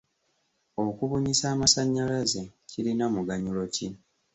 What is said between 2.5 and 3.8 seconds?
kirina muganyulo